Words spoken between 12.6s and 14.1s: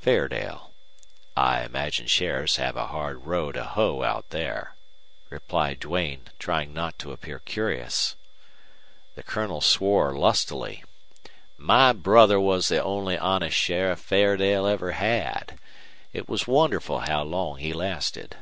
the only honest sheriff